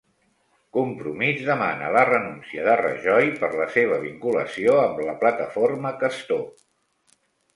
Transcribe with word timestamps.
Compromís 0.77 1.41
demana 1.49 1.89
la 1.95 2.05
renúncia 2.09 2.63
de 2.69 2.77
Rajoy 2.79 3.29
per 3.43 3.51
la 3.59 3.67
seva 3.75 3.99
vinculació 4.05 4.77
amb 4.87 5.01
la 5.09 5.15
plataforma 5.25 5.95
Castor 6.05 6.43